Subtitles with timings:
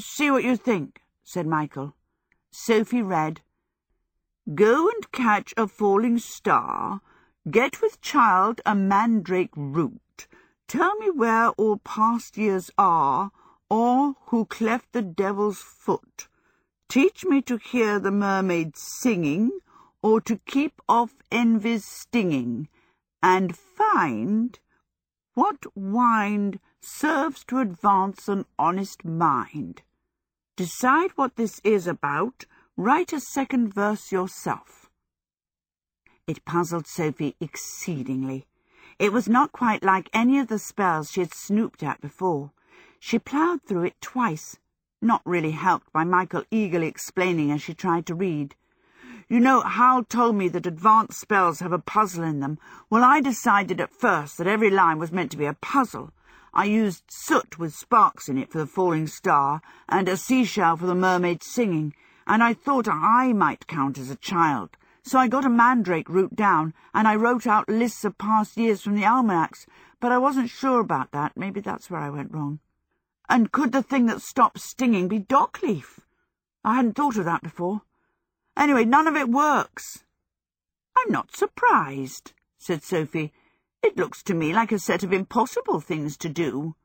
[0.00, 1.94] See what you think, said Michael.
[2.50, 3.42] Sophie read,
[4.54, 7.02] Go and catch a falling star,
[7.50, 10.26] get with child a mandrake root,
[10.66, 13.30] tell me where all past years are,
[13.68, 16.28] or who cleft the devil's foot.
[16.88, 19.50] Teach me to hear the mermaid singing,
[20.02, 22.68] or to keep off envy's stinging,
[23.22, 24.58] and find
[25.34, 29.82] what wind serves to advance an honest mind.
[30.60, 32.44] Decide what this is about,
[32.76, 34.90] write a second verse yourself.
[36.26, 38.44] It puzzled Sophie exceedingly.
[38.98, 42.52] It was not quite like any of the spells she had snooped at before.
[42.98, 44.58] She ploughed through it twice,
[45.00, 48.54] not really helped by Michael eagerly explaining as she tried to read.
[49.30, 52.58] You know, Howl told me that advanced spells have a puzzle in them.
[52.90, 56.12] Well, I decided at first that every line was meant to be a puzzle.
[56.52, 60.86] I used soot with sparks in it for the falling star, and a seashell for
[60.86, 61.94] the mermaid singing,
[62.26, 64.76] and I thought I might count as a child.
[65.02, 68.82] So I got a mandrake root down, and I wrote out lists of past years
[68.82, 69.66] from the almanacs,
[70.00, 71.36] but I wasn't sure about that.
[71.36, 72.60] Maybe that's where I went wrong.
[73.28, 76.00] And could the thing that stops stinging be dockleaf?
[76.64, 77.82] I hadn't thought of that before.
[78.56, 80.04] Anyway, none of it works.
[80.96, 83.32] I'm not surprised, said Sophie.
[83.82, 86.76] It looks to me like a set of impossible things to do.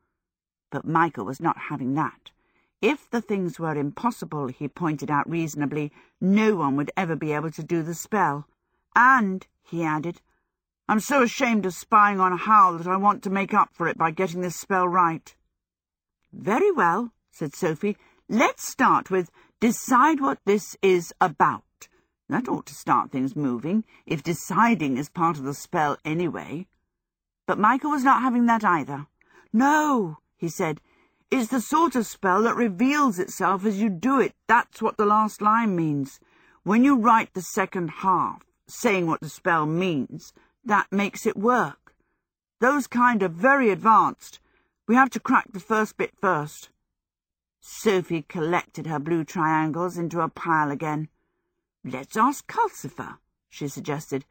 [0.70, 2.30] But Michael was not having that.
[2.82, 7.50] If the things were impossible, he pointed out reasonably, no one would ever be able
[7.52, 8.46] to do the spell.
[8.94, 10.20] And, he added,
[10.88, 13.98] I'm so ashamed of spying on Howl that I want to make up for it
[13.98, 15.34] by getting this spell right.
[16.32, 17.96] Very well, said Sophie.
[18.28, 21.88] Let's start with decide what this is about.
[22.28, 26.66] That ought to start things moving, if deciding is part of the spell anyway.
[27.46, 29.06] But Michael was not having that either.
[29.52, 30.80] No, he said.
[31.30, 34.34] It's the sort of spell that reveals itself as you do it.
[34.46, 36.20] That's what the last line means.
[36.62, 40.32] When you write the second half, saying what the spell means,
[40.64, 41.94] that makes it work.
[42.60, 44.40] Those kind are very advanced.
[44.88, 46.70] We have to crack the first bit first.
[47.60, 51.08] Sophie collected her blue triangles into a pile again.
[51.84, 53.18] Let's ask Calcifer,
[53.48, 54.24] she suggested.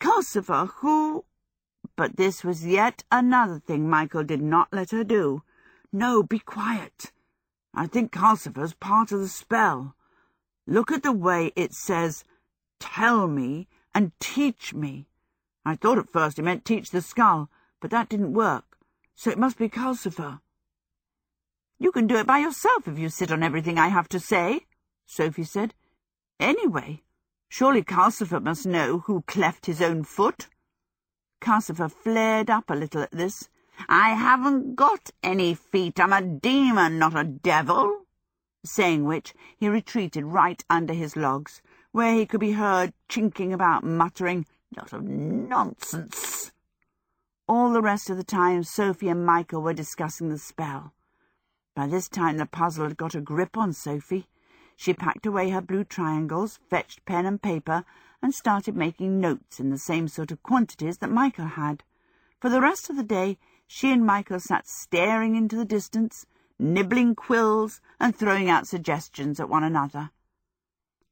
[0.00, 1.24] Calcifer, who...
[2.00, 5.42] But this was yet another thing Michael did not let her do.
[5.92, 7.12] No, be quiet.
[7.74, 9.94] I think Calcifer's part of the spell.
[10.66, 12.24] Look at the way it says,
[12.78, 15.08] tell me and teach me.
[15.62, 17.50] I thought at first it meant teach the skull,
[17.82, 18.78] but that didn't work,
[19.14, 20.40] so it must be Calcifer.
[21.78, 24.60] You can do it by yourself if you sit on everything I have to say,
[25.04, 25.74] Sophie said.
[26.38, 27.02] Anyway,
[27.50, 30.48] surely Calcifer must know who cleft his own foot.
[31.40, 33.48] Calcifer flared up a little at this.
[33.88, 35.98] I haven't got any feet.
[35.98, 38.02] I'm a demon, not a devil.
[38.64, 41.62] Saying which, he retreated right under his logs,
[41.92, 44.46] where he could be heard chinking about, muttering,
[44.76, 46.52] Lot of nonsense.
[47.48, 50.94] All the rest of the time, Sophie and Michael were discussing the spell.
[51.74, 54.28] By this time the puzzle had got a grip on Sophie.
[54.76, 57.84] She packed away her blue triangles, fetched pen and paper,
[58.22, 61.82] and started making notes in the same sort of quantities that Michael had.
[62.40, 66.26] For the rest of the day, she and Michael sat staring into the distance,
[66.58, 70.10] nibbling quills and throwing out suggestions at one another.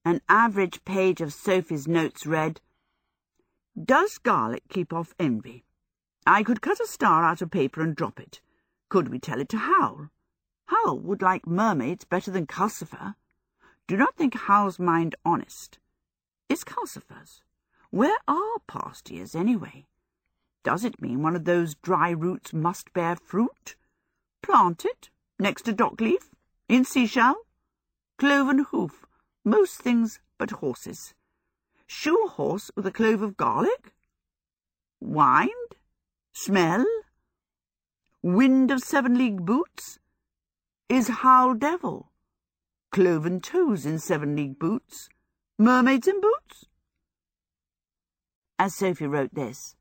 [0.05, 2.61] An average page of Sophie's notes read,
[3.81, 5.65] Does garlic keep off envy?
[6.27, 8.41] I could cut a star out of paper and drop it.
[8.89, 10.11] Could we tell it to Howl?
[10.67, 13.15] Howl would like mermaids better than Calcifer.
[13.87, 15.79] Do not think Howl's mind honest.
[16.49, 17.43] Is Calcifer's?
[17.91, 19.87] Where are past years, anyway?
[20.65, 23.77] Does it mean one of those dry roots must bear fruit?
[24.43, 26.31] Planted, next to dock leaf,
[26.69, 27.37] in seashell?
[28.19, 29.07] Cloven hoof,
[29.45, 31.15] most things but horses.
[31.87, 33.93] Shoe horse with a clove of garlic?
[35.01, 35.77] Wind?
[36.33, 36.87] Smell?
[38.23, 39.99] Wind of seven-league boots?
[40.89, 42.11] Is Howl devil?
[42.91, 45.09] Cloven toes in seven-league boots?
[45.61, 46.67] Mermaids in boots?
[48.61, 49.75] As Sophie wrote this,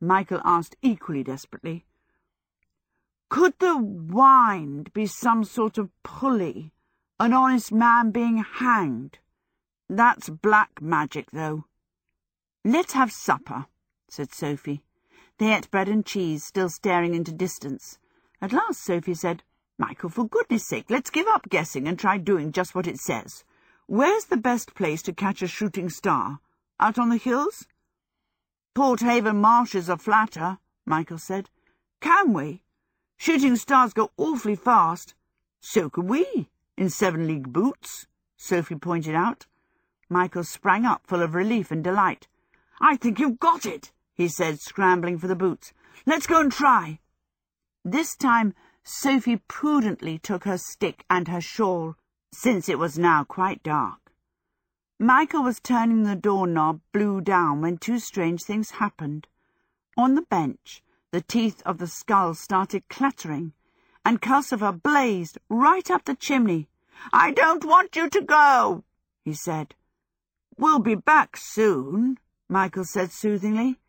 [0.00, 1.84] Michael asked equally desperately,
[3.30, 6.72] Could the wind be some sort of pulley,
[7.18, 9.18] an honest man being hanged?
[9.88, 11.64] That's black magic, though.
[12.64, 13.66] Let's have supper,
[14.08, 14.84] said Sophie.
[15.38, 17.98] They ate bread and cheese, still staring into distance.
[18.40, 19.42] At last Sophie said,
[19.78, 23.42] Michael, for goodness sake, let's give up guessing and try doing just what it says.
[23.86, 26.40] Where's the best place to catch a shooting star?
[26.80, 27.66] Out on the hills?
[28.74, 31.50] Porthaven marshes are flatter, Michael said.
[32.00, 32.62] Can we?
[33.16, 35.14] Shooting stars go awfully fast.
[35.60, 39.46] So can we, in seven-league boots, Sophie pointed out.
[40.08, 42.26] Michael sprang up, full of relief and delight.
[42.80, 45.72] I think you've got it, he said, scrambling for the boots.
[46.06, 47.00] Let's go and try.
[47.84, 51.96] This time Sophie prudently took her stick and her shawl,
[52.34, 54.12] since it was now quite dark.
[54.98, 59.26] Michael was turning the doorknob blue down when two strange things happened.
[59.96, 60.82] On the bench,
[61.12, 63.52] the teeth of the skull started clattering,
[64.04, 66.68] and Calcifer blazed right up the chimney.
[67.12, 68.84] I don't want you to go,
[69.24, 69.74] he said.
[70.56, 73.80] We'll be back soon, Michael said soothingly.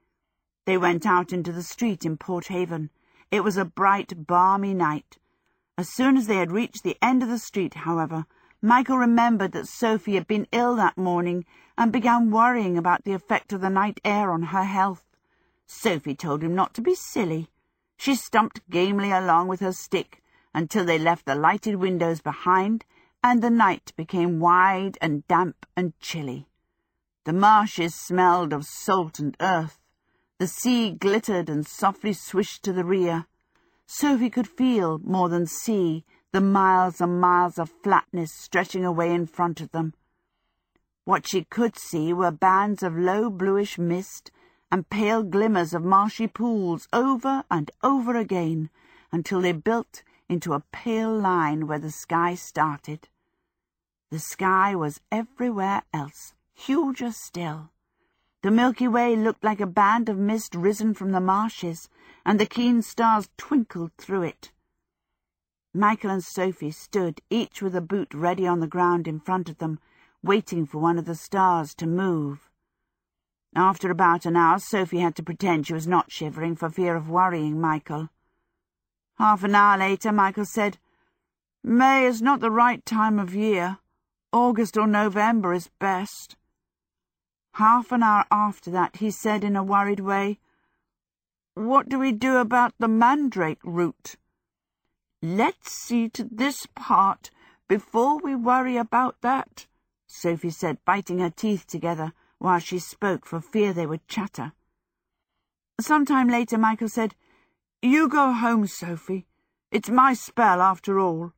[0.65, 2.89] They went out into the street in Porthaven.
[3.31, 5.17] It was a bright, balmy night.
[5.77, 8.25] As soon as they had reached the end of the street, however,
[8.61, 11.45] Michael remembered that Sophie had been ill that morning
[11.77, 15.03] and began worrying about the effect of the night air on her health.
[15.67, 17.49] Sophie told him not to be silly.
[17.97, 20.23] She stumped gamely along with her stick
[20.53, 22.85] until they left the lighted windows behind
[23.21, 26.47] and the night became wide and damp and chilly.
[27.25, 29.81] The marshes smelled of salt and earth.
[30.37, 33.25] The sea glittered and softly swished to the rear.
[33.87, 39.25] Sophie could feel, more than see, the miles and miles of flatness stretching away in
[39.25, 39.93] front of them.
[41.03, 44.31] What she could see were bands of low bluish mist
[44.71, 48.69] and pale glimmers of marshy pools over and over again
[49.11, 53.07] until they built into a pale line where the sky started.
[54.09, 57.69] The sky was everywhere else, huger still.
[58.45, 61.89] The Milky Way looked like a band of mist risen from the marshes,
[62.23, 64.51] and the keen stars twinkled through it.
[65.73, 69.57] Michael and Sophie stood, each with a boot ready on the ground in front of
[69.57, 69.79] them,
[70.21, 72.51] waiting for one of the stars to move.
[73.55, 77.09] After about an hour, Sophie had to pretend she was not shivering for fear of
[77.09, 78.09] worrying Michael.
[79.17, 80.77] Half an hour later, Michael said,
[81.63, 83.79] May is not the right time of year.
[84.31, 86.35] August or November is best.
[87.55, 90.39] Half an hour after that, he said in a worried way,
[91.53, 94.17] What do we do about the mandrake root?
[95.21, 97.31] Let's see to this part
[97.69, 99.67] before we worry about that,
[100.05, 104.51] Sophie said, biting her teeth together while she spoke for fear they would chatter.
[105.79, 107.15] Some time later, Michael said,
[107.81, 109.27] You go home, Sophie.
[109.71, 111.31] It's my spell, after all.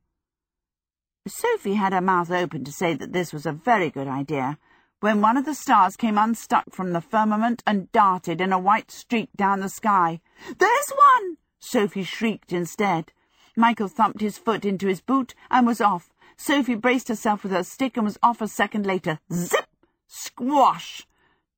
[1.28, 4.58] Sophie had her mouth open to say that this was a very good idea,
[5.00, 8.90] when one of the stars came unstuck from the firmament and darted in a white
[8.90, 10.20] streak down the sky.
[10.58, 11.36] There's one!
[11.60, 13.12] Sophie shrieked instead.
[13.56, 16.12] Michael thumped his foot into his boot and was off.
[16.36, 19.20] Sophie braced herself with her stick and was off a second later.
[19.32, 19.66] Zip!
[20.06, 21.06] Squash!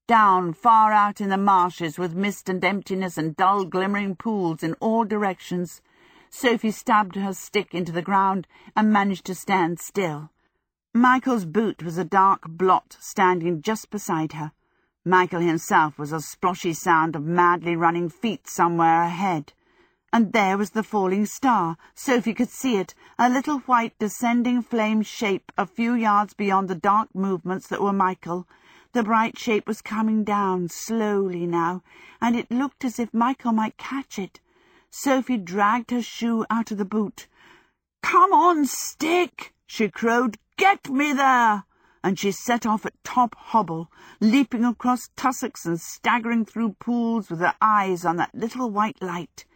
[0.06, 4.74] Down far out in the marshes with mist and emptiness and dull glimmering pools in
[4.80, 5.80] all directions.
[6.30, 8.46] Sophie stabbed her stick into the ground
[8.76, 10.30] and managed to stand still.
[10.94, 14.50] Michael's boot was a dark blot standing just beside her.
[15.04, 19.52] Michael himself was a sploshy sound of madly running feet somewhere ahead.
[20.12, 21.76] And there was the falling star.
[21.94, 26.74] Sophie could see it, a little white descending flame shape a few yards beyond the
[26.74, 28.48] dark movements that were Michael.
[28.92, 31.84] The bright shape was coming down slowly now,
[32.20, 34.40] and it looked as if Michael might catch it.
[34.90, 37.28] Sophie dragged her shoe out of the boot.
[38.02, 40.36] Come on, stick, she crowed.
[40.60, 41.64] Get me there!
[42.04, 43.90] And she set off at top hobble,
[44.20, 49.46] leaping across tussocks and staggering through pools with her eyes on that little white light.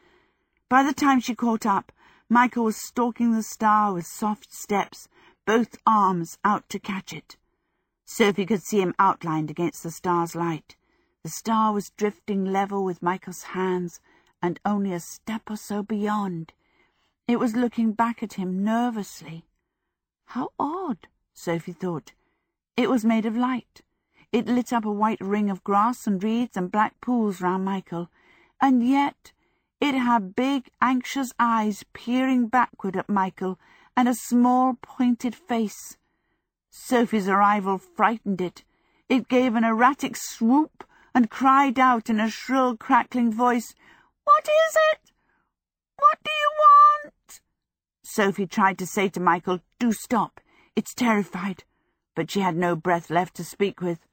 [0.70, 1.92] By the time she caught up,
[2.30, 5.06] Michael was stalking the star with soft steps,
[5.44, 7.36] both arms out to catch it.
[8.06, 10.74] Sophie could see him outlined against the star's light.
[11.22, 14.00] The star was drifting level with Michael's hands,
[14.40, 16.54] and only a step or so beyond.
[17.28, 19.44] It was looking back at him nervously.
[20.26, 22.12] How odd, Sophie thought.
[22.76, 23.82] It was made of light.
[24.32, 28.10] It lit up a white ring of grass and reeds and black pools round Michael,
[28.60, 29.32] and yet
[29.80, 33.58] it had big, anxious eyes peering backward at Michael
[33.96, 35.96] and a small, pointed face.
[36.70, 38.64] Sophie's arrival frightened it.
[39.08, 43.74] It gave an erratic swoop and cried out in a shrill, crackling voice,
[44.24, 45.12] What is it?
[45.96, 47.40] What do you want?
[48.14, 50.40] Sophie tried to say to Michael, Do stop.
[50.76, 51.64] It's terrified.
[52.14, 54.06] But she had no breath left to speak with.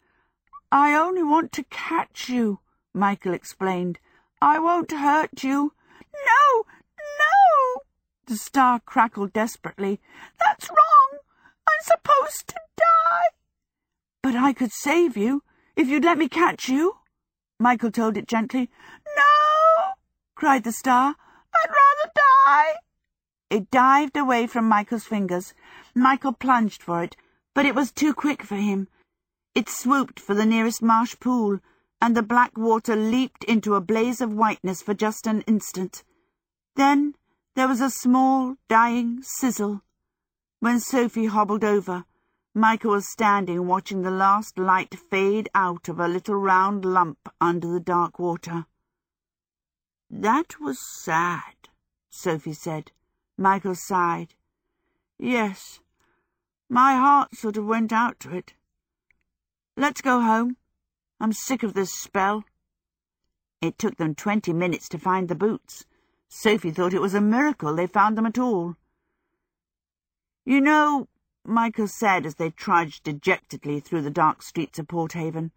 [0.72, 2.62] I only want to catch you,
[2.96, 4.00] Michael explained.
[4.42, 5.74] I won't hurt you.
[6.26, 6.64] No,
[7.20, 7.82] no!
[8.26, 10.00] The star crackled desperately.
[10.40, 11.20] That's wrong.
[11.68, 13.30] I'm supposed to die.
[14.24, 15.44] But I could save you,
[15.76, 16.96] if you'd let me catch you.
[17.60, 18.68] Michael told it gently.
[19.16, 19.92] No,
[20.34, 21.14] cried the star.
[21.54, 22.81] I'd rather die.
[23.52, 25.54] It dived away from Michael's fingers.
[25.94, 27.18] Michael plunged for it,
[27.54, 28.88] but it was too quick for him.
[29.54, 31.60] It swooped for the nearest marsh pool,
[32.02, 36.06] and the black water leaped into a blaze of whiteness for just an instant.
[36.78, 37.16] Then
[37.56, 39.82] there was a small, dying sizzle.
[40.62, 42.06] When Sophie hobbled over,
[42.56, 47.68] Michael was standing watching the last light fade out of a little round lump under
[47.68, 48.66] the dark water.
[50.10, 51.68] That was sad,
[52.10, 52.94] Sophie said.
[53.42, 54.36] Michael sighed.
[55.18, 55.80] Yes,
[56.70, 58.54] my heart sort of went out to it.
[59.76, 60.58] Let's go home.
[61.20, 62.44] I'm sick of this spell.
[63.60, 65.86] It took them twenty minutes to find the boots.
[66.30, 68.76] Sophie thought it was a miracle they found them at all.
[70.46, 71.08] You know,
[71.44, 75.50] Michael said as they trudged dejectedly through the dark streets of Porthaven,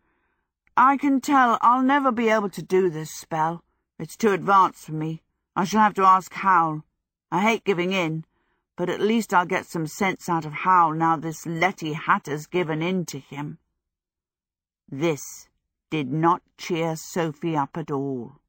[0.76, 3.62] I can tell I'll never be able to do this spell.
[3.98, 5.22] It's too advanced for me.
[5.54, 6.84] I shall have to ask Howl.
[7.30, 8.24] I hate giving in,
[8.76, 12.82] but at least I'll get some sense out of Howl now this Letty Hatter's given
[12.82, 13.58] in to him.
[14.88, 15.48] This
[15.90, 18.40] did not cheer Sophie up at all.